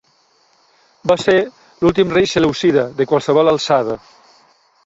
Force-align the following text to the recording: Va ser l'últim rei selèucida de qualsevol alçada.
Va 1.11 1.17
ser 1.25 1.35
l'últim 1.83 2.15
rei 2.17 2.29
selèucida 2.33 2.89
de 3.03 3.09
qualsevol 3.13 3.53
alçada. 3.53 4.01